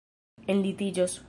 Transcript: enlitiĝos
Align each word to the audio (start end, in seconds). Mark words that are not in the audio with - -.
enlitiĝos 0.53 1.19